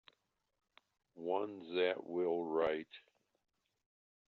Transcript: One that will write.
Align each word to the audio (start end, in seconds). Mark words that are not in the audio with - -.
One 1.27 1.75
that 1.75 2.07
will 2.07 2.43
write. 2.43 2.87